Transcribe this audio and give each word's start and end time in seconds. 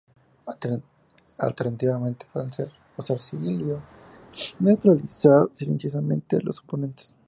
Alternativamente, 1.37 2.25
pueden 2.33 2.49
usar 2.97 3.21
sigilo 3.21 3.83
y 4.33 4.63
neutralizar 4.63 5.47
silenciosamente 5.53 6.37
a 6.37 6.41
los 6.41 6.57
oponentes. 6.59 7.13